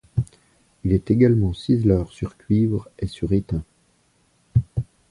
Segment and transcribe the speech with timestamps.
[0.83, 3.63] Il est également ciseleur sur cuivre et sur étain.